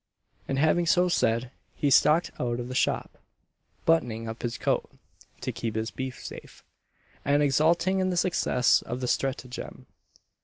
[0.47, 3.19] And having so said, he stalked out of the shop,
[3.85, 4.89] buttoning up his coat
[5.41, 6.63] (to keep his beef safe),
[7.23, 9.85] and exulting in the success of his stratagem.